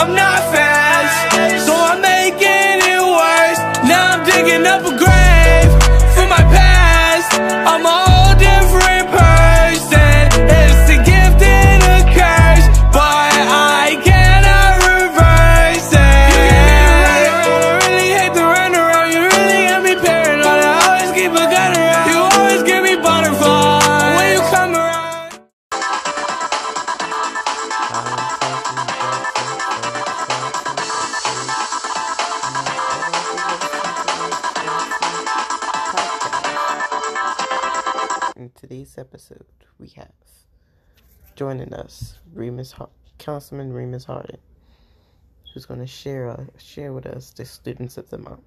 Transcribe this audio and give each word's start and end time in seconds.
I'm 0.00 0.14
not 0.14 0.40
fast, 0.50 1.66
so 1.66 1.74
I'm 1.74 2.00
making 2.00 2.80
it 2.88 3.02
worse. 3.02 3.60
Now 3.86 4.16
I'm 4.16 4.24
digging 4.24 4.66
up 4.66 4.82
a 4.86 4.96
girl. 4.98 5.09
In 38.40 38.50
today's 38.52 38.96
episode, 38.96 39.44
we 39.78 39.88
have 39.88 40.08
joining 41.36 41.74
us 41.74 42.18
Remus 42.32 42.74
Councilman 43.18 43.70
Remus 43.70 44.04
Hardin, 44.04 44.38
who's 45.52 45.66
going 45.66 45.80
to 45.80 45.86
share 45.86 46.30
uh, 46.30 46.44
share 46.56 46.94
with 46.94 47.04
us 47.04 47.32
the 47.32 47.44
students 47.44 47.98
of 47.98 48.08
the 48.08 48.16
month. 48.16 48.40